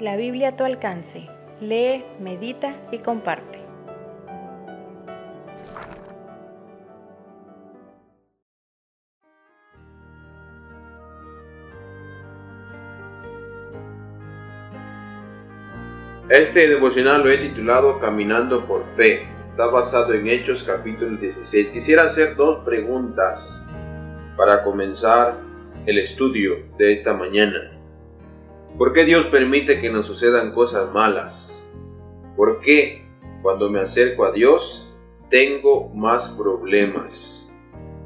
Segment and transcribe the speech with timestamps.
[0.00, 1.28] La Biblia a tu alcance.
[1.60, 3.58] Lee, medita y comparte.
[16.30, 19.28] Este devocional lo he titulado Caminando por Fe.
[19.44, 21.68] Está basado en Hechos capítulo 16.
[21.68, 23.66] Quisiera hacer dos preguntas
[24.38, 25.36] para comenzar
[25.84, 27.79] el estudio de esta mañana.
[28.80, 31.70] ¿Por qué Dios permite que nos sucedan cosas malas?
[32.34, 33.06] ¿Por qué
[33.42, 34.96] cuando me acerco a Dios
[35.28, 37.52] tengo más problemas?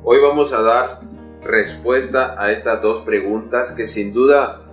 [0.02, 0.98] Hoy vamos a dar
[1.42, 4.68] respuesta a estas dos preguntas que sin duda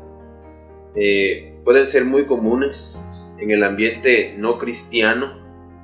[0.95, 2.99] eh, pueden ser muy comunes
[3.37, 5.39] en el ambiente no cristiano,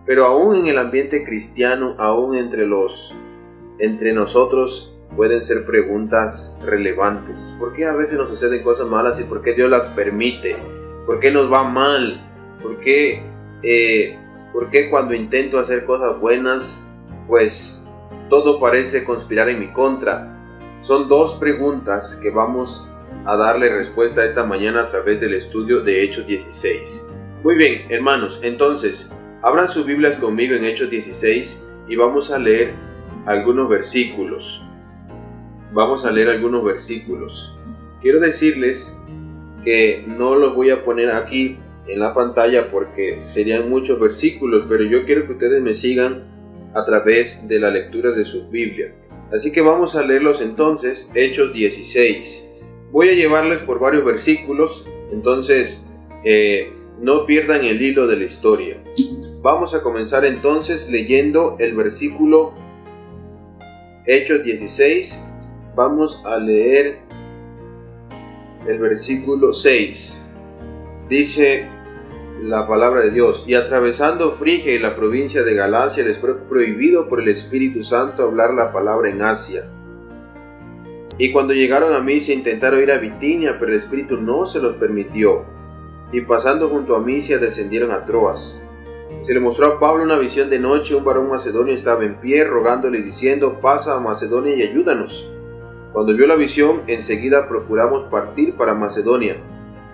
[0.07, 3.13] pero aún en el ambiente cristiano, aún entre los
[3.77, 7.55] entre nosotros pueden ser preguntas relevantes.
[7.59, 10.57] ¿Por qué a veces nos suceden cosas malas y por qué Dios las permite?
[11.05, 12.23] ¿Por qué nos va mal?
[12.61, 13.23] ¿Por qué,
[13.63, 14.17] eh,
[14.53, 16.91] ¿por qué cuando intento hacer cosas buenas,
[17.27, 17.87] pues
[18.29, 20.37] todo parece conspirar en mi contra?
[20.77, 22.91] Son dos preguntas que vamos
[23.25, 27.09] a darle respuesta esta mañana a través del estudio de Hechos 16.
[27.43, 32.73] Muy bien, hermanos, entonces, abran sus Biblias conmigo en Hechos 16 y vamos a leer
[33.25, 34.66] algunos versículos
[35.73, 37.55] vamos a leer algunos versículos.
[38.01, 38.97] Quiero decirles
[39.63, 44.83] que no los voy a poner aquí en la pantalla porque serían muchos versículos, pero
[44.83, 46.37] yo quiero que ustedes me sigan
[46.73, 48.93] a través de la lectura de su Biblia.
[49.31, 52.49] Así que vamos a leerlos entonces, Hechos 16.
[52.91, 55.85] Voy a llevarles por varios versículos, entonces
[56.23, 58.83] eh, no pierdan el hilo de la historia.
[59.41, 62.53] Vamos a comenzar entonces leyendo el versículo
[64.05, 65.19] Hechos 16,
[65.77, 66.97] vamos a leer
[68.65, 70.19] el versículo 6.
[71.07, 71.69] Dice
[72.41, 77.07] la palabra de Dios, y atravesando Frigia y la provincia de Galacia les fue prohibido
[77.07, 79.71] por el Espíritu Santo hablar la palabra en Asia.
[81.19, 84.77] Y cuando llegaron a Misia intentaron ir a Bitinia, pero el Espíritu no se los
[84.77, 85.45] permitió.
[86.11, 88.63] Y pasando junto a Misia descendieron a Troas.
[89.19, 92.43] Se le mostró a Pablo una visión de noche, un varón macedonio estaba en pie,
[92.45, 95.27] rogándole diciendo, pasa a Macedonia y ayúdanos.
[95.97, 99.37] Cuando vio la visión, enseguida procuramos partir para Macedonia,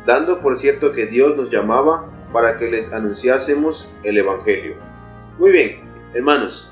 [0.06, 4.76] dando por cierto que Dios nos llamaba para que les anunciásemos el Evangelio.
[5.40, 5.80] Muy bien,
[6.14, 6.70] hermanos,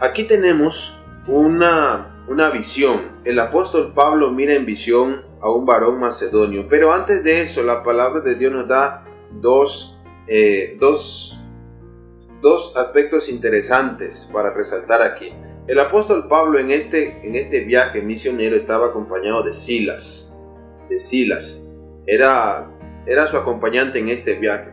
[0.00, 3.00] aquí tenemos una, una visión.
[3.24, 7.82] El apóstol Pablo mira en visión a un varón macedonio, pero antes de eso la
[7.82, 11.41] palabra de Dios nos da dos, eh, dos
[12.42, 15.32] dos aspectos interesantes para resaltar aquí.
[15.68, 20.36] El apóstol Pablo en este, en este viaje misionero estaba acompañado de Silas.
[20.90, 21.70] De Silas.
[22.06, 22.68] Era,
[23.06, 24.72] era su acompañante en este viaje.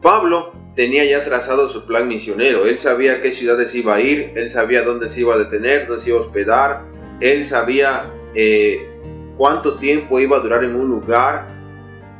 [0.00, 2.64] Pablo tenía ya trazado su plan misionero.
[2.66, 5.88] Él sabía a qué ciudades iba a ir, él sabía dónde se iba a detener,
[5.88, 6.84] dónde se iba a hospedar,
[7.20, 8.88] él sabía eh,
[9.36, 11.53] cuánto tiempo iba a durar en un lugar,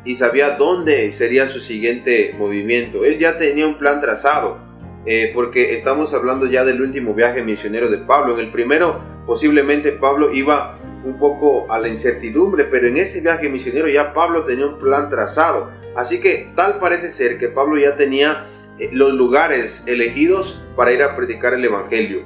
[0.04, 3.04] y sabía dónde sería su siguiente movimiento.
[3.04, 4.58] Él ya tenía un plan trazado,
[5.06, 8.34] eh, porque estamos hablando ya del último viaje misionero de Pablo.
[8.34, 13.48] En el primero posiblemente Pablo iba un poco a la incertidumbre, pero en ese viaje
[13.48, 15.70] misionero ya Pablo tenía un plan trazado.
[15.96, 18.46] Así que tal parece ser que Pablo ya tenía
[18.78, 22.24] eh, los lugares elegidos para ir a predicar el Evangelio.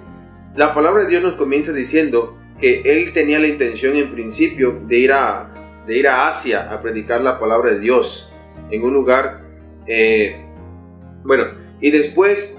[0.55, 4.99] La palabra de Dios nos comienza diciendo que él tenía la intención en principio de
[4.99, 5.55] ir a
[5.89, 8.31] de ir a Asia a predicar la palabra de Dios
[8.71, 9.41] en un lugar,
[9.87, 10.45] eh,
[11.25, 11.47] bueno,
[11.81, 12.59] y después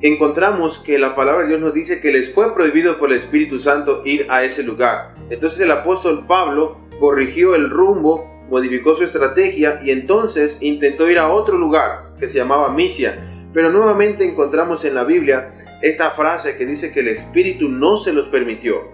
[0.00, 3.60] encontramos que la palabra de Dios nos dice que les fue prohibido por el Espíritu
[3.60, 5.14] Santo ir a ese lugar.
[5.28, 11.28] Entonces el apóstol Pablo corrigió el rumbo, modificó su estrategia y entonces intentó ir a
[11.28, 13.18] otro lugar que se llamaba Misia.
[13.52, 15.48] Pero nuevamente encontramos en la Biblia
[15.82, 18.90] esta frase que dice que el Espíritu no se los permitió.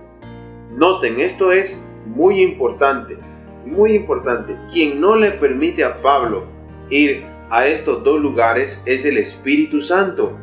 [0.73, 3.24] Noten, esto es muy importante
[3.65, 6.47] muy importante, quien no le permite a Pablo
[6.91, 10.39] ir a estos dos lugares es el Espíritu Santo.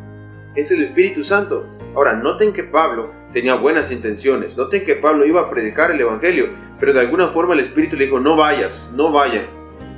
[0.56, 1.68] Es el Espíritu Santo.
[1.96, 4.58] Ahora, noten que Pablo tenía buenas intenciones.
[4.58, 8.06] Noten que Pablo iba a predicar el Evangelio, pero de alguna forma el Espíritu le
[8.06, 9.46] dijo, no vayas, no vayan.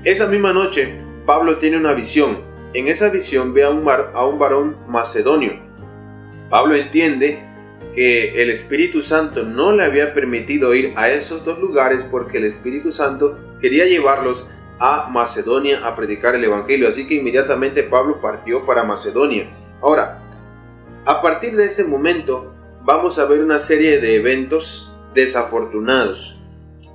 [0.04, 2.38] Esa misma noche, Pablo tiene una visión.
[2.74, 5.60] En esa visión ve a un, a un varón macedonio.
[6.50, 7.44] Pablo entiende
[7.94, 12.46] que el Espíritu Santo no le había permitido ir a esos dos lugares porque el
[12.46, 14.46] Espíritu Santo quería llevarlos
[14.80, 16.88] a Macedonia a predicar el Evangelio.
[16.88, 19.50] Así que inmediatamente Pablo partió para Macedonia.
[19.82, 20.20] Ahora,
[21.06, 22.54] a partir de este momento
[22.84, 26.42] vamos a ver una serie de eventos desafortunados,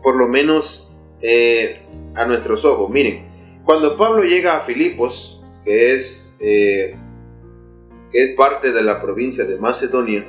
[0.02, 1.82] por lo menos eh,
[2.14, 2.90] a nuestros ojos.
[2.90, 3.26] Miren,
[3.64, 6.96] Cuando Pablo llega a Filipos, que es, eh,
[8.10, 10.26] que es parte de la provincia de Macedonia,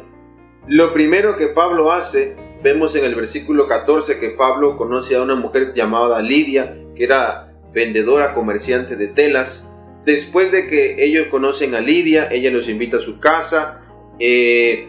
[0.68, 5.36] lo primero que Pablo hace, vemos en el versículo 14 que Pablo conoce a una
[5.36, 9.74] mujer llamada Lidia, que era vendedora comerciante de telas.
[10.06, 13.82] Después de que ellos conocen a Lidia, ella los invita a su casa.
[14.20, 14.88] Eh,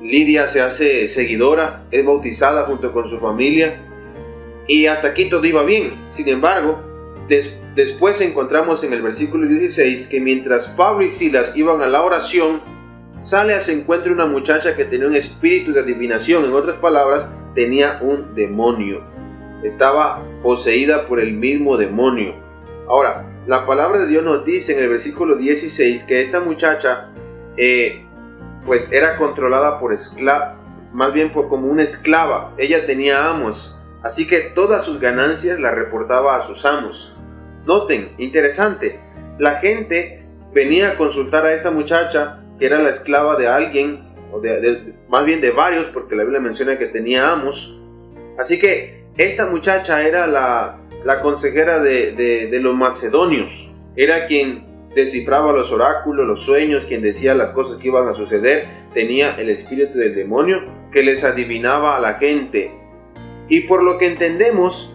[0.00, 3.88] Lidia se hace seguidora, es bautizada junto con su familia.
[4.66, 6.06] Y hasta aquí todo iba bien.
[6.08, 6.82] Sin embargo,
[7.74, 12.60] después encontramos en el versículo 16 que mientras Pablo y Silas iban a la oración,
[13.22, 16.44] sale a se encuentra una muchacha que tenía un espíritu de adivinación.
[16.44, 19.04] En otras palabras, tenía un demonio.
[19.62, 22.34] Estaba poseída por el mismo demonio.
[22.88, 27.10] Ahora, la palabra de Dios nos dice en el versículo 16 que esta muchacha
[27.56, 28.04] eh,
[28.66, 30.58] pues era controlada por esclava,
[30.92, 32.52] más bien por, como una esclava.
[32.58, 37.16] Ella tenía amos, así que todas sus ganancias las reportaba a sus amos.
[37.66, 39.00] Noten, interesante,
[39.38, 44.40] la gente venía a consultar a esta muchacha que era la esclava de alguien, o
[44.40, 47.78] de, más bien de varios, porque la Biblia menciona que tenía amos.
[48.38, 55.52] Así que esta muchacha era la, la consejera de, de los macedonios, era quien descifraba
[55.52, 59.98] los oráculos, los sueños, quien decía las cosas que iban a suceder, tenía el espíritu
[59.98, 62.72] del demonio que les adivinaba a la gente.
[63.48, 64.94] Y por lo que entendemos,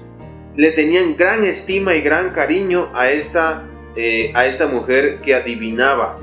[0.56, 6.20] le tenían gran estima y gran cariño a esta, eh, a esta mujer que adivinaba.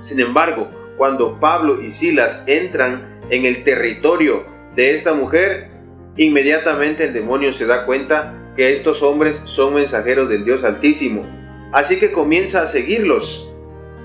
[0.00, 5.70] Sin embargo, cuando Pablo y Silas entran en el territorio de esta mujer,
[6.16, 11.26] inmediatamente el demonio se da cuenta que estos hombres son mensajeros del Dios Altísimo
[11.72, 13.50] Así que comienza a seguirlos.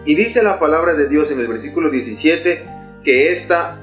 [0.05, 2.65] Y dice la palabra de Dios en el versículo 17
[3.03, 3.79] que esta,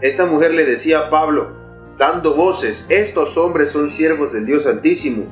[0.00, 1.56] esta mujer le decía a Pablo,
[1.98, 5.26] dando voces, estos hombres son siervos del Dios Altísimo,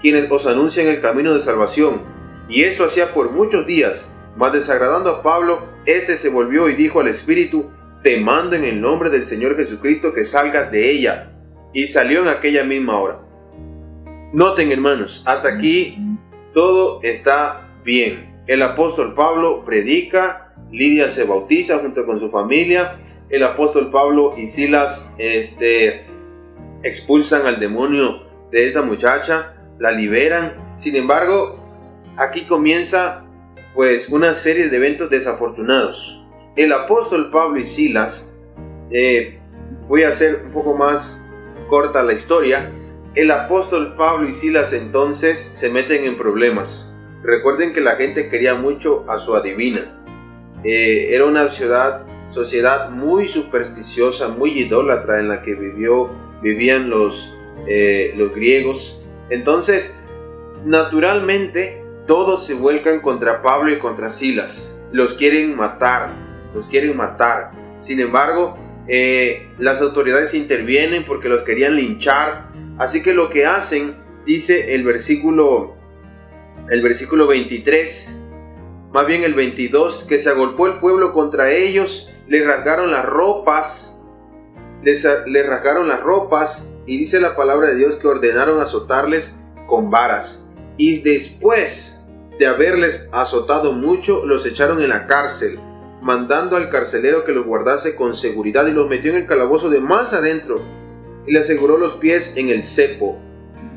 [0.00, 2.02] quienes os anuncian el camino de salvación.
[2.48, 7.00] Y esto hacía por muchos días, mas desagradando a Pablo, éste se volvió y dijo
[7.00, 7.70] al Espíritu,
[8.02, 11.32] te mando en el nombre del Señor Jesucristo que salgas de ella.
[11.74, 13.20] Y salió en aquella misma hora.
[14.32, 15.98] Noten hermanos, hasta aquí
[16.52, 18.42] todo está bien.
[18.46, 22.96] El apóstol Pablo predica, Lidia se bautiza junto con su familia,
[23.28, 26.06] el apóstol Pablo y Silas este,
[26.82, 30.74] expulsan al demonio de esta muchacha, la liberan.
[30.76, 31.58] Sin embargo,
[32.16, 33.27] aquí comienza
[33.74, 36.24] pues una serie de eventos desafortunados.
[36.56, 38.34] El apóstol Pablo y Silas,
[38.90, 39.38] eh,
[39.88, 41.24] voy a hacer un poco más
[41.68, 42.70] corta la historia,
[43.14, 46.94] el apóstol Pablo y Silas entonces se meten en problemas.
[47.22, 49.94] Recuerden que la gente quería mucho a su adivina.
[50.64, 56.10] Eh, era una ciudad, sociedad muy supersticiosa, muy idólatra en la que vivió,
[56.42, 57.34] vivían los,
[57.66, 59.00] eh, los griegos.
[59.30, 59.98] Entonces,
[60.64, 64.80] naturalmente, todos se vuelcan contra Pablo y contra Silas.
[64.90, 66.12] Los quieren matar,
[66.52, 67.52] los quieren matar.
[67.78, 68.56] Sin embargo,
[68.88, 74.84] eh, las autoridades intervienen porque los querían linchar Así que lo que hacen, dice el
[74.84, 75.76] versículo,
[76.70, 78.24] el versículo 23,
[78.92, 84.04] más bien el 22, que se agolpó el pueblo contra ellos, le rasgaron las ropas,
[84.82, 89.90] les, le rasgaron las ropas, y dice la palabra de Dios que ordenaron azotarles con
[89.90, 90.48] varas.
[90.76, 91.97] Y después
[92.38, 95.58] de haberles azotado mucho, los echaron en la cárcel,
[96.00, 99.80] mandando al carcelero que los guardase con seguridad y los metió en el calabozo de
[99.80, 100.64] más adentro
[101.26, 103.18] y le aseguró los pies en el cepo.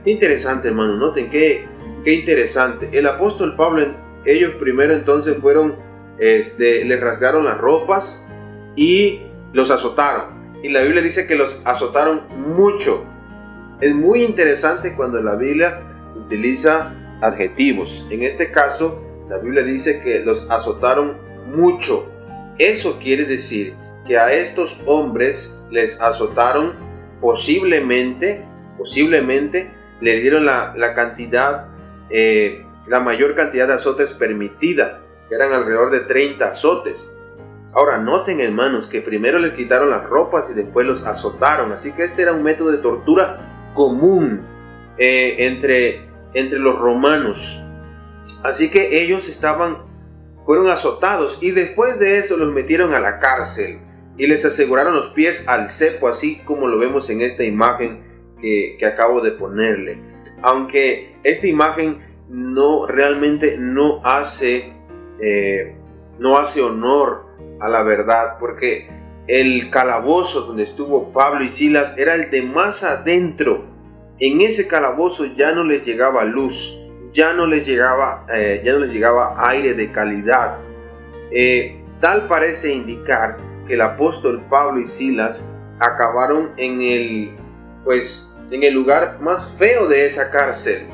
[0.05, 1.67] interesante, hermano, noten qué,
[2.03, 2.89] qué interesante.
[2.93, 3.85] El apóstol Pablo,
[4.25, 5.75] ellos primero entonces fueron,
[6.19, 8.25] este, les rasgaron las ropas
[8.75, 9.21] y
[9.53, 10.41] los azotaron.
[10.63, 13.05] Y la Biblia dice que los azotaron mucho.
[13.81, 15.81] Es muy interesante cuando la Biblia
[16.15, 18.05] utiliza adjetivos.
[18.09, 22.11] En este caso, la Biblia dice que los azotaron mucho.
[22.57, 23.75] Eso quiere decir
[24.05, 26.75] que a estos hombres les azotaron
[27.19, 28.45] posiblemente,
[28.77, 31.67] posiblemente le dieron la, cantidad,
[32.09, 37.11] eh, la mayor cantidad de azotes permitida, que eran alrededor de 30 azotes.
[37.73, 42.03] Ahora, noten hermanos que primero les quitaron las ropas y después los azotaron, así que
[42.03, 44.45] este era un método de tortura común
[44.97, 47.61] eh, entre, entre los romanos.
[48.43, 49.77] Así que ellos estaban,
[50.43, 53.79] fueron azotados y después de eso los metieron a la cárcel
[54.17, 58.03] y les aseguraron los pies al cepo, así como lo vemos en esta imagen
[58.39, 60.01] que, acabo de ponerle.
[60.41, 64.73] Aunque esta imagen no realmente no hace,
[65.19, 65.75] eh,
[66.19, 67.25] no hace honor
[67.59, 68.89] a la verdad, porque
[69.27, 73.70] el calabozo donde estuvo Pablo y Silas era el de más adentro.
[74.21, 76.77] En ese calabozo ya no les llegaba luz,
[77.11, 80.59] ya no les llegaba, eh, ya no les llegaba aire de calidad.
[81.31, 87.35] Eh, tal parece indicar que el apóstol Pablo y Silas acabaron en el,
[87.83, 90.87] pues, en el lugar más feo de esa cárcel.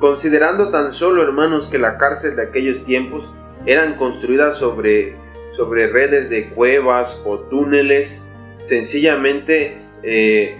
[0.00, 3.32] Considerando tan solo, hermanos, que la cárcel de aquellos tiempos
[3.66, 5.16] eran construidas sobre,
[5.48, 8.26] sobre redes de cuevas o túneles,
[8.58, 10.58] sencillamente eh,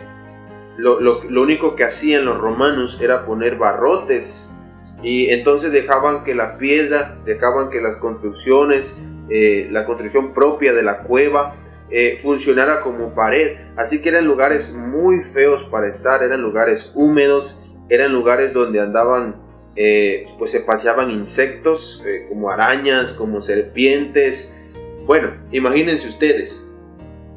[0.83, 4.55] lo, único que hacían los romanos era poner barrotes
[5.03, 8.99] y entonces dejaban que la piedra, dejaban que las construcciones,
[9.31, 11.55] eh, la construcción propia de la cueva
[11.91, 13.57] eh, funcionara como pared.
[13.77, 19.41] Así que eran lugares muy feos para estar, eran lugares húmedos, eran lugares donde andaban,
[19.77, 24.73] eh, pues se paseaban insectos como arañas, como serpientes.
[25.07, 26.65] Bueno, imagínense ustedes.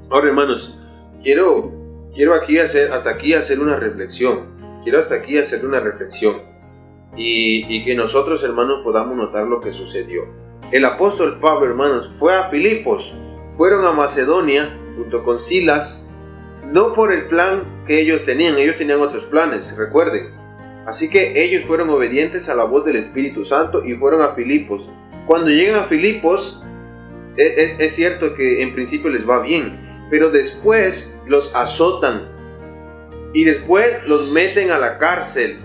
[0.10, 0.78] Ahora hermanos,
[1.22, 1.75] quiero
[2.16, 4.56] quiero aquí hacer, hasta aquí hacer una reflexión.
[4.84, 6.42] Quiero hasta aquí hacer una reflexión.
[7.18, 10.24] Y, que nosotros, hermanos, podamos notar lo que sucedió.
[10.72, 13.16] El apóstol Pablo, hermanos, fue a Filipos.
[13.54, 16.10] Fueron a Macedonia junto con Silas.
[16.66, 18.58] No por el plan que ellos tenían.
[18.58, 20.34] Ellos tenían otros planes, recuerden.
[20.86, 24.90] Así que ellos fueron obedientes a la voz del Espíritu Santo y fueron a Filipos.
[25.26, 26.64] Cuando llegan a Filipos,
[27.38, 32.30] e, es, es cierto que en principio les va bien pero después los azotan
[33.34, 35.60] y después los meten a la cárcel.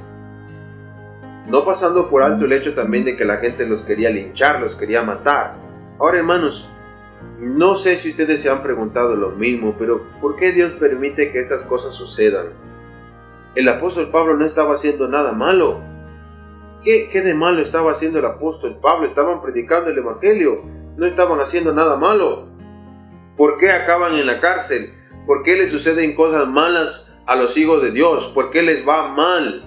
[1.46, 4.76] No pasando por alto el hecho también de que la gente los quería linchar, los
[4.76, 5.56] quería matar.
[5.98, 6.68] Ahora hermanos,
[7.38, 11.38] no sé si ustedes se han preguntado lo mismo, pero ¿por qué Dios permite que
[11.38, 12.48] estas cosas sucedan?
[13.54, 15.80] El apóstol Pablo no estaba haciendo nada malo.
[16.84, 19.06] ¿Qué, ¿Qué, de malo estaba haciendo el apóstol Pablo?
[19.06, 20.62] Estaban predicando el Evangelio.
[20.96, 22.49] No estaban haciendo nada malo.
[23.40, 24.92] ¿Por qué acaban en la cárcel?
[25.24, 28.28] ¿Por qué les suceden cosas malas a los hijos de Dios?
[28.34, 29.64] ¿Por qué les va mal?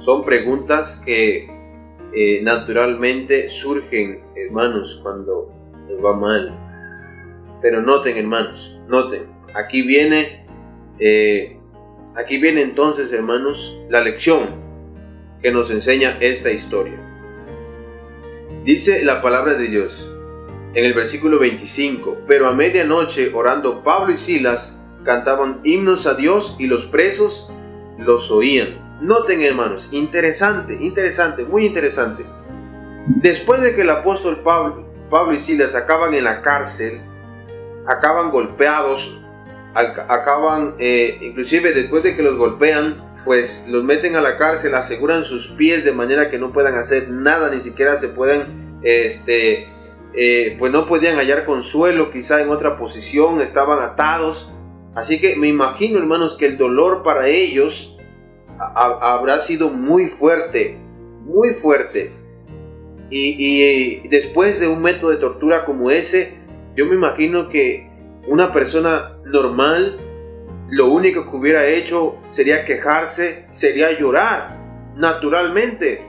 [0.00, 1.48] Son preguntas que
[2.12, 5.52] eh, naturalmente surgen, hermanos, cuando
[5.88, 7.58] les va mal.
[7.62, 9.30] Pero noten, hermanos, noten.
[9.54, 10.48] Aquí viene,
[10.98, 11.60] eh,
[12.16, 14.40] aquí viene entonces, hermanos, la lección
[15.40, 17.00] que nos enseña esta historia.
[18.64, 20.12] Dice la palabra de Dios
[20.76, 26.54] en el versículo 25, pero a medianoche orando Pablo y Silas cantaban himnos a Dios
[26.58, 27.50] y los presos
[27.98, 28.98] los oían.
[29.00, 32.26] Noten hermanos, interesante, interesante, muy interesante.
[33.06, 37.00] Después de que el apóstol Pablo, Pablo y Silas acaban en la cárcel,
[37.86, 39.18] acaban golpeados,
[39.72, 45.24] acaban, eh, inclusive después de que los golpean, pues los meten a la cárcel, aseguran
[45.24, 49.68] sus pies de manera que no puedan hacer nada, ni siquiera se puedan, este,
[50.16, 54.50] eh, pues no podían hallar consuelo, quizá en otra posición, estaban atados.
[54.94, 57.98] Así que me imagino, hermanos, que el dolor para ellos
[58.58, 60.78] habrá sido muy fuerte,
[61.24, 62.12] muy fuerte.
[63.10, 66.34] Y, después de un método de tortura como ese,
[66.74, 67.90] yo me imagino que
[68.26, 70.00] una persona normal,
[70.70, 74.58] lo único que hubiera hecho sería quejarse, sería llorar,
[74.96, 76.02] naturalmente.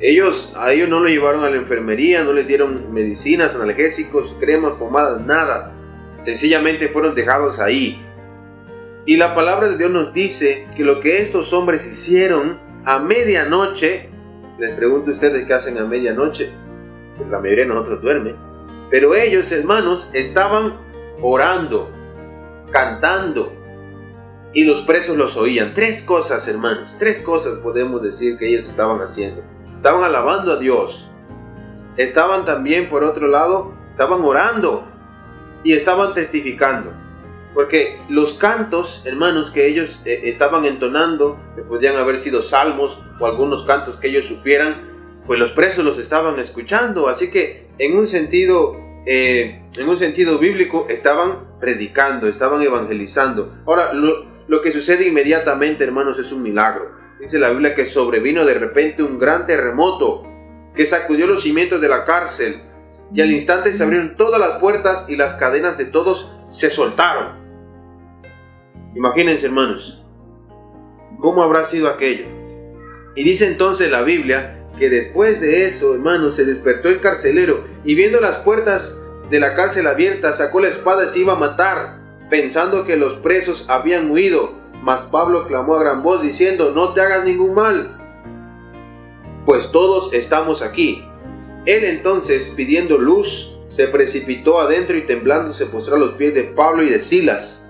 [0.00, 4.74] Ellos, a ellos no lo llevaron a la enfermería, no les dieron medicinas, analgésicos, cremas,
[4.74, 5.74] pomadas, nada.
[6.20, 8.02] Sencillamente fueron dejados ahí.
[9.06, 14.10] Y la palabra de Dios nos dice que lo que estos hombres hicieron a medianoche,
[14.58, 16.52] les pregunto a ustedes qué hacen a medianoche,
[17.16, 18.34] pues la mayoría de nosotros duerme,
[18.90, 20.76] pero ellos hermanos estaban
[21.20, 21.90] orando,
[22.70, 23.52] cantando,
[24.52, 25.74] y los presos los oían.
[25.74, 29.42] Tres cosas hermanos, tres cosas podemos decir que ellos estaban haciendo.
[29.76, 31.10] Estaban alabando a Dios.
[31.96, 34.86] Estaban también, por otro lado, estaban orando
[35.64, 36.94] y estaban testificando.
[37.54, 43.26] Porque los cantos, hermanos, que ellos eh, estaban entonando, que podían haber sido salmos o
[43.26, 44.74] algunos cantos que ellos supieran,
[45.26, 47.08] pues los presos los estaban escuchando.
[47.08, 53.50] Así que en un sentido, eh, en un sentido bíblico, estaban predicando, estaban evangelizando.
[53.66, 56.92] Ahora, lo, lo que sucede inmediatamente, hermanos, es un milagro.
[57.20, 60.22] Dice la Biblia que sobrevino de repente un gran terremoto
[60.74, 62.62] que sacudió los cimientos de la cárcel
[63.14, 67.44] y al instante se abrieron todas las puertas y las cadenas de todos se soltaron.
[68.94, 70.04] Imagínense hermanos,
[71.18, 72.26] ¿cómo habrá sido aquello?
[73.14, 77.94] Y dice entonces la Biblia que después de eso, hermanos, se despertó el carcelero y
[77.94, 82.00] viendo las puertas de la cárcel abiertas sacó la espada y se iba a matar,
[82.30, 84.60] pensando que los presos habían huido.
[84.86, 87.98] Mas Pablo clamó a gran voz diciendo, no te hagas ningún mal,
[89.44, 91.04] pues todos estamos aquí.
[91.66, 96.44] Él entonces, pidiendo luz, se precipitó adentro y temblando se postró a los pies de
[96.44, 97.68] Pablo y de Silas.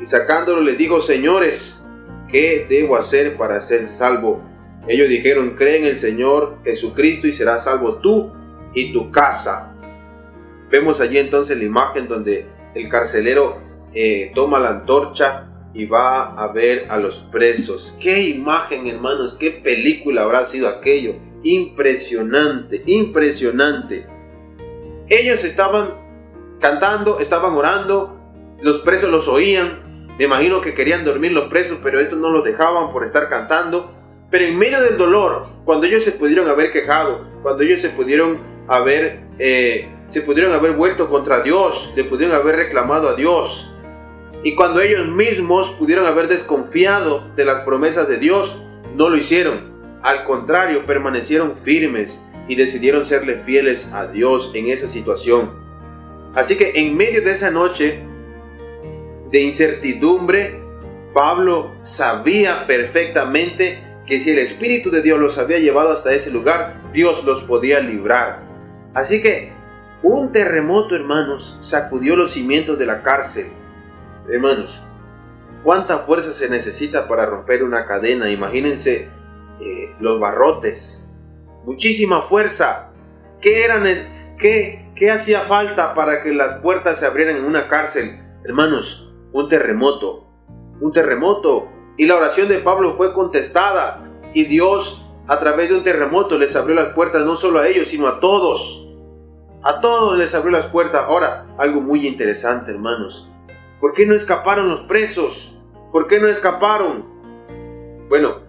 [0.00, 1.84] Y sacándolo le dijo, señores,
[2.28, 4.40] ¿qué debo hacer para ser salvo?
[4.86, 8.32] Ellos dijeron, cree en el Señor Jesucristo y serás salvo tú
[8.72, 9.74] y tu casa.
[10.70, 13.58] Vemos allí entonces la imagen donde el carcelero
[13.92, 17.98] eh, toma la antorcha y va a ver a los presos.
[18.00, 21.16] Qué imagen, hermanos, qué película habrá sido aquello.
[21.42, 24.06] Impresionante, impresionante.
[25.08, 25.94] Ellos estaban
[26.60, 28.18] cantando, estaban orando,
[28.62, 30.06] los presos los oían.
[30.18, 33.92] Me imagino que querían dormir los presos, pero estos no los dejaban por estar cantando.
[34.30, 38.40] Pero en medio del dolor, cuando ellos se pudieron haber quejado, cuando ellos se pudieron
[38.66, 43.75] haber, eh, se pudieron haber vuelto contra Dios, le pudieron haber reclamado a Dios,
[44.46, 48.62] y cuando ellos mismos pudieron haber desconfiado de las promesas de Dios,
[48.94, 49.72] no lo hicieron.
[50.04, 55.52] Al contrario, permanecieron firmes y decidieron serle fieles a Dios en esa situación.
[56.36, 58.04] Así que en medio de esa noche
[59.32, 60.62] de incertidumbre,
[61.12, 66.88] Pablo sabía perfectamente que si el Espíritu de Dios los había llevado hasta ese lugar,
[66.94, 68.46] Dios los podía librar.
[68.94, 69.52] Así que
[70.04, 73.55] un terremoto, hermanos, sacudió los cimientos de la cárcel
[74.28, 74.80] Hermanos,
[75.62, 78.30] ¿cuánta fuerza se necesita para romper una cadena?
[78.30, 79.08] Imagínense
[79.60, 81.18] eh, los barrotes.
[81.64, 82.90] Muchísima fuerza.
[83.40, 83.84] ¿Qué, eran,
[84.38, 88.18] qué, ¿Qué hacía falta para que las puertas se abrieran en una cárcel?
[88.44, 90.26] Hermanos, un terremoto.
[90.80, 91.70] Un terremoto.
[91.98, 94.02] Y la oración de Pablo fue contestada.
[94.32, 97.88] Y Dios, a través de un terremoto, les abrió las puertas no solo a ellos,
[97.88, 98.96] sino a todos.
[99.62, 101.04] A todos les abrió las puertas.
[101.04, 103.30] Ahora, algo muy interesante, hermanos.
[103.86, 105.54] ¿Por qué no escaparon los presos?
[105.92, 107.04] ¿Por qué no escaparon?
[108.08, 108.40] Bueno,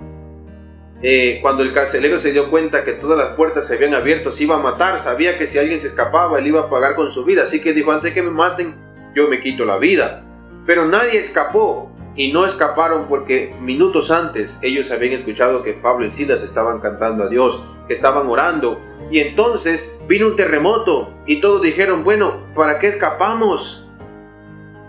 [1.04, 4.46] eh, cuando el carcelero se dio cuenta que todas las puertas se habían abierto, se
[4.46, 7.24] iba a matar, sabía que si alguien se escapaba, él iba a pagar con su
[7.24, 7.44] vida.
[7.44, 8.76] Así que dijo, antes que me maten,
[9.14, 10.28] yo me quito la vida.
[10.66, 16.10] Pero nadie escapó y no escaparon porque minutos antes ellos habían escuchado que Pablo y
[16.10, 18.80] Silas estaban cantando a Dios, que estaban orando.
[19.12, 23.87] Y entonces vino un terremoto y todos dijeron, bueno, ¿para qué escapamos?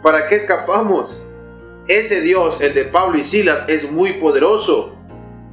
[0.09, 1.27] ¿Para qué escapamos?
[1.87, 4.97] Ese Dios, el de Pablo y Silas, es muy poderoso.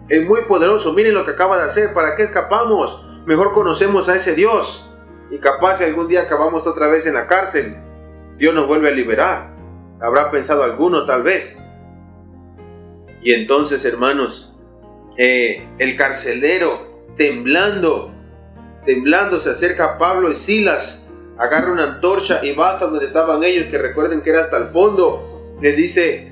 [0.07, 0.93] Es muy poderoso.
[0.93, 1.93] Miren lo que acaba de hacer.
[1.93, 3.03] ¿Para qué escapamos?
[3.25, 4.93] Mejor conocemos a ese Dios.
[5.29, 7.75] Y capaz si algún día acabamos otra vez en la cárcel,
[8.37, 9.53] Dios nos vuelve a liberar.
[9.99, 11.59] Habrá pensado alguno tal vez.
[13.21, 14.55] Y entonces, hermanos,
[15.17, 18.15] eh, el carcelero, temblando,
[18.85, 21.04] temblando, se acerca a Pablo y Silas
[21.37, 24.67] agarra una antorcha y va hasta donde estaban ellos, que recuerden que era hasta el
[24.67, 25.57] fondo.
[25.61, 26.31] Les dice,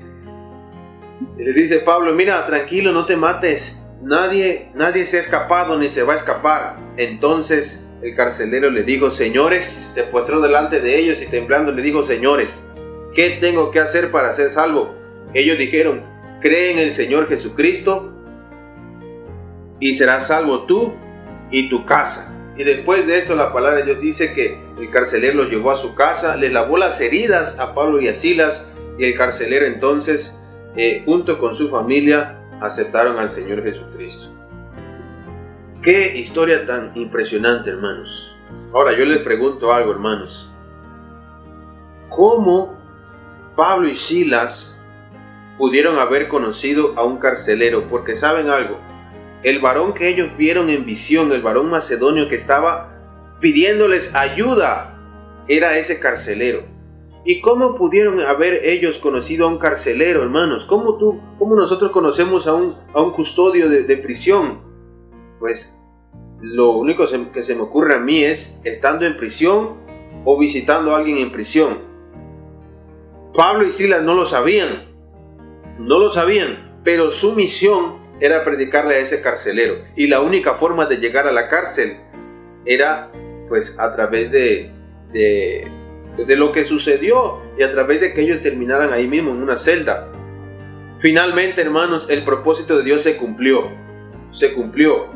[1.36, 3.80] les dice Pablo, mira, tranquilo, no te mates.
[4.02, 6.76] Nadie, nadie se ha escapado ni se va a escapar.
[6.96, 12.04] Entonces el carcelero le dijo, señores, se postró delante de ellos y temblando le dijo,
[12.04, 12.64] señores,
[13.14, 14.94] ¿qué tengo que hacer para ser salvo?
[15.32, 16.04] Ellos dijeron,
[16.40, 18.12] cree en el Señor Jesucristo
[19.80, 20.94] y serás salvo tú
[21.50, 22.30] y tu casa.
[22.56, 25.76] Y después de esto la palabra de Dios dice que el carcelero los llevó a
[25.76, 28.62] su casa, le lavó las heridas a Pablo y a Silas
[28.98, 30.38] y el carcelero entonces,
[30.76, 34.28] eh, junto con su familia, aceptaron al Señor Jesucristo.
[35.82, 38.34] Qué historia tan impresionante, hermanos.
[38.72, 40.50] Ahora yo les pregunto algo, hermanos.
[42.08, 42.78] ¿Cómo
[43.56, 44.80] Pablo y Silas
[45.58, 47.86] pudieron haber conocido a un carcelero?
[47.88, 48.78] Porque saben algo,
[49.44, 54.98] el varón que ellos vieron en visión, el varón macedonio que estaba pidiéndoles ayuda,
[55.48, 56.64] era ese carcelero.
[57.26, 60.64] ¿Y cómo pudieron haber ellos conocido a un carcelero, hermanos?
[60.64, 64.62] ¿Cómo tú, cómo nosotros conocemos a un, a un custodio de, de prisión?
[65.38, 65.82] Pues
[66.40, 69.76] lo único que se me ocurre a mí es estando en prisión
[70.24, 71.78] o visitando a alguien en prisión.
[73.34, 74.68] Pablo y Silas no lo sabían,
[75.78, 79.76] no lo sabían, pero su misión era predicarle a ese carcelero.
[79.96, 81.98] Y la única forma de llegar a la cárcel
[82.64, 83.10] era
[83.48, 84.70] pues a través de,
[85.12, 85.70] de,
[86.16, 89.56] de lo que sucedió y a través de que ellos terminaran ahí mismo en una
[89.56, 90.10] celda.
[90.96, 93.70] Finalmente, hermanos, el propósito de Dios se cumplió.
[94.30, 95.10] Se cumplió.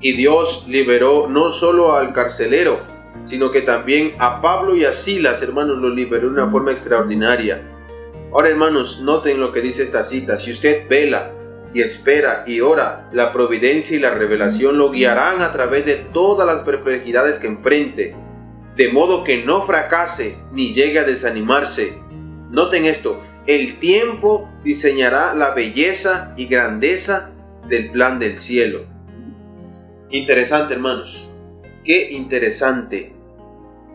[0.00, 2.78] Y Dios liberó no solo al carcelero,
[3.24, 7.70] sino que también a Pablo y a Silas, hermanos, los liberó de una forma extraordinaria.
[8.32, 10.38] Ahora, hermanos, noten lo que dice esta cita.
[10.38, 11.32] Si usted vela
[11.74, 16.46] y espera y ora, la providencia y la revelación lo guiarán a través de todas
[16.46, 18.14] las perplejidades que enfrente,
[18.76, 21.98] de modo que no fracase ni llegue a desanimarse.
[22.50, 27.32] Noten esto, el tiempo diseñará la belleza y grandeza
[27.68, 28.86] del plan del cielo.
[30.10, 31.32] Interesante, hermanos.
[31.82, 33.12] Qué interesante.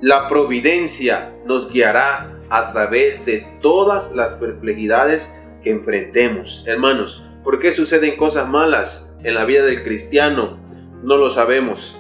[0.01, 6.63] La providencia nos guiará a través de todas las perplejidades que enfrentemos.
[6.67, 9.09] Hermanos, ¿Por qué suceden cosas malas?
[9.23, 10.59] en la vida del cristiano?
[11.03, 11.97] No lo sabemos.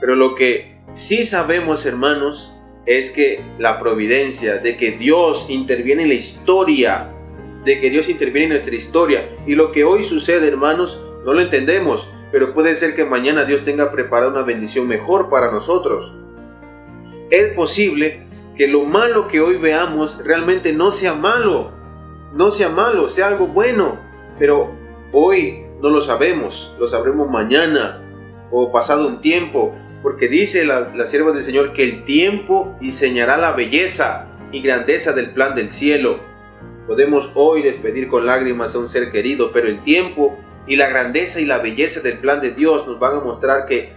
[0.00, 2.54] Pero lo que sí sabemos, hermanos,
[2.86, 7.12] es que la providencia, de que Dios interviene en la historia,
[7.64, 9.28] de que Dios interviene en nuestra historia.
[9.46, 13.64] Y lo que hoy sucede, hermanos, no lo entendemos, pero puede ser que mañana Dios
[13.64, 16.14] tenga preparada una bendición mejor para nosotros.
[17.30, 21.72] Es posible que lo malo que hoy veamos realmente no sea malo,
[22.32, 24.07] no sea malo, sea algo bueno,
[24.38, 24.74] pero
[25.12, 28.02] hoy no lo sabemos, lo sabremos mañana
[28.50, 33.36] o pasado un tiempo, porque dice la, la sierva del Señor que el tiempo diseñará
[33.36, 36.20] la belleza y grandeza del plan del cielo.
[36.86, 41.40] Podemos hoy despedir con lágrimas a un ser querido, pero el tiempo y la grandeza
[41.40, 43.92] y la belleza del plan de Dios nos van a mostrar que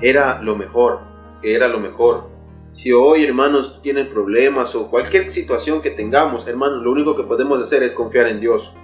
[0.00, 1.00] era lo mejor,
[1.42, 2.28] que era lo mejor.
[2.68, 7.62] Si hoy, hermanos, tienen problemas o cualquier situación que tengamos, hermanos, lo único que podemos
[7.62, 8.74] hacer es confiar en Dios.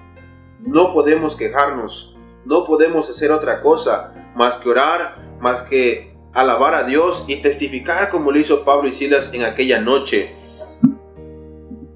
[0.64, 6.84] No podemos quejarnos, no podemos hacer otra cosa más que orar, más que alabar a
[6.84, 10.36] Dios y testificar como lo hizo Pablo y Silas en aquella noche.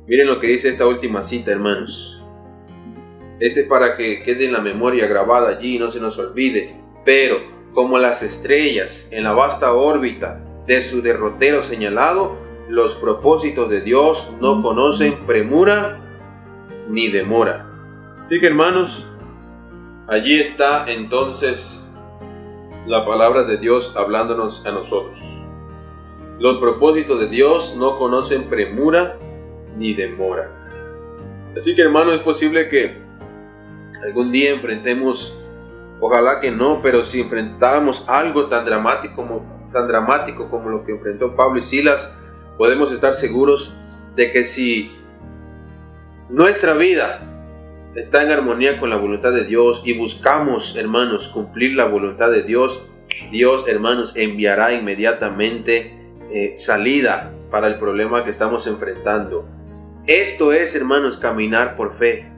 [0.09, 2.24] Miren lo que dice esta última cita, hermanos.
[3.38, 6.74] Este es para que quede en la memoria grabada allí y no se nos olvide.
[7.05, 7.37] Pero,
[7.72, 12.37] como las estrellas en la vasta órbita de su derrotero señalado,
[12.68, 16.02] los propósitos de Dios no conocen premura
[16.88, 17.76] ni demora.
[18.27, 19.07] Así que hermanos,
[20.09, 21.87] allí está entonces
[22.85, 25.43] la palabra de Dios hablándonos a nosotros.
[26.41, 29.17] Los propósitos de Dios no conocen premura
[29.77, 30.51] ni demora.
[31.57, 33.01] Así que hermano, es posible que
[34.05, 35.37] algún día enfrentemos,
[36.01, 40.91] ojalá que no, pero si enfrentáramos algo tan dramático como, tan dramático como lo que
[40.91, 42.11] enfrentó Pablo y Silas,
[42.59, 43.73] podemos estar seguros
[44.17, 44.91] de que si
[46.29, 47.35] nuestra vida
[47.97, 52.43] está en armonía con la voluntad de Dios y buscamos, hermanos, cumplir la voluntad de
[52.43, 52.83] Dios,
[53.31, 55.99] Dios, hermanos, enviará inmediatamente
[56.31, 59.49] eh, salida para el problema que estamos enfrentando.
[60.07, 62.31] Esto es, hermanos, caminar por fe.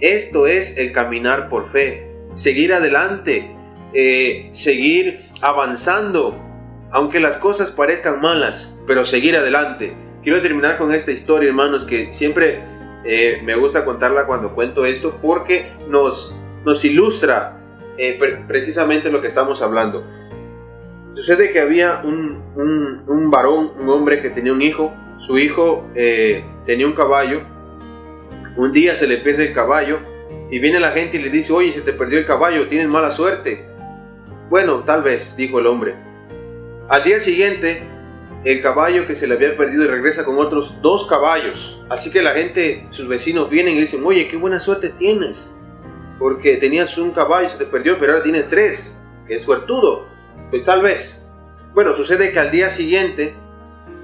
[0.00, 3.56] Esto es el caminar por fe, seguir adelante,
[3.94, 6.38] eh, seguir avanzando,
[6.90, 9.96] aunque las cosas parezcan malas, pero seguir adelante.
[10.22, 12.60] Quiero terminar con esta historia, hermanos, que siempre
[13.06, 16.34] eh, me gusta contarla cuando cuento esto porque nos,
[16.84, 17.58] ilustra
[17.98, 20.04] eh, precisamente lo que estamos hablando.
[21.10, 22.42] Sucede que había un,
[23.06, 24.92] un, varón, un hombre que tenía un hijo.
[25.18, 25.88] Su hijo
[26.66, 27.56] tenía un caballo
[28.56, 30.00] un día se le pierde el caballo
[30.50, 33.12] y viene la gente y le dice, oye, se te perdió el caballo, tienes mala
[33.12, 33.66] suerte.
[34.48, 35.94] Bueno, tal vez, dijo el hombre.
[36.88, 37.82] Al día siguiente,
[38.44, 41.82] el caballo que se le había perdido y regresa con otros dos caballos.
[41.90, 45.56] Así que la gente, sus vecinos vienen y le dicen, oye, qué buena suerte tienes.
[46.18, 48.98] Porque tenías un caballo, se te perdió, pero ahora tienes tres.
[49.28, 50.06] Es suertudo.
[50.50, 51.26] Pues tal vez.
[51.74, 53.34] Bueno, sucede que al día siguiente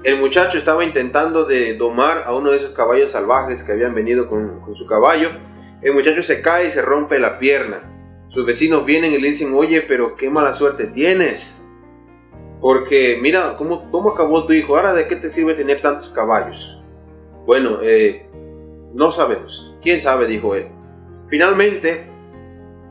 [0.03, 4.27] el muchacho estaba intentando de domar a uno de esos caballos salvajes que habían venido
[4.27, 5.29] con, su caballo.
[5.81, 7.89] El muchacho se cae y se rompe la pierna.
[8.27, 11.62] Sus vecinos vienen y le dicen, oye, pero qué mala suerte tienes.
[12.63, 14.77] Porque mira, ¿cómo, cómo acabó tu hijo?
[14.77, 16.81] Ahora, ¿de qué te sirve tener tantos caballos?
[17.45, 18.25] Bueno, eh,
[18.93, 19.75] no sabemos.
[19.81, 20.27] ¿Quién sabe?
[20.27, 20.69] Dijo él.
[21.27, 22.09] Finalmente,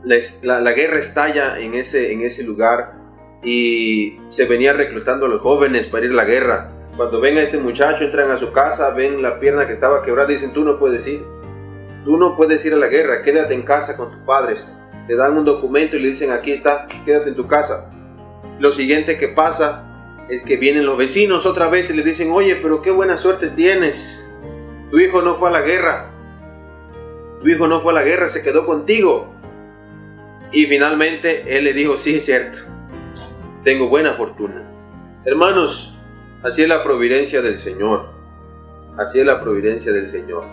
[0.03, 2.99] la, la, guerra estalla en ese, en ese lugar
[3.41, 6.71] y se venía reclutando a los jóvenes para ir a la guerra.
[6.95, 10.27] Cuando ven a este muchacho, entran a su casa, ven la pierna que estaba quebrada
[10.27, 11.25] dicen, tú no puedes ir.
[12.05, 14.77] Tú no puedes ir a la guerra, quédate en casa con tus padres.
[15.07, 17.89] Le dan un documento y le dicen, aquí está, quédate en tu casa.
[18.59, 22.55] Lo siguiente que pasa es que vienen los vecinos otra vez y le dicen, oye,
[22.55, 24.31] pero qué buena suerte tienes.
[24.91, 26.11] Tu hijo no fue a la guerra.
[27.39, 29.33] Tu hijo no fue a la guerra, se quedó contigo.
[30.51, 32.59] Y finalmente él le dijo, sí, es cierto.
[33.63, 34.69] Tengo buena fortuna.
[35.25, 35.93] Hermanos,
[36.43, 38.09] Así es la providencia del Señor.
[38.97, 40.43] Así es la providencia del Señor.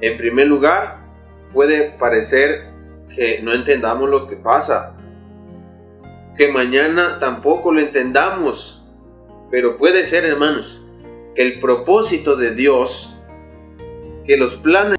[0.00, 1.04] En primer lugar,
[1.52, 2.70] puede parecer
[3.14, 4.98] que no entendamos lo que pasa.
[6.36, 8.84] Que mañana tampoco lo entendamos.
[9.50, 10.84] Pero puede ser, hermanos,
[11.34, 13.16] que el propósito de Dios,
[14.24, 14.98] que los planes